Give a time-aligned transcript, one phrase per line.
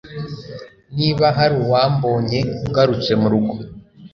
[0.97, 3.53] Niba hari uwambonye ngarutse murugo